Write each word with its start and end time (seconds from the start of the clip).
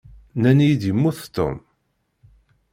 Nnan-iyi-d 0.37 0.83
yemmut 0.87 1.19
Tom. 1.35 1.57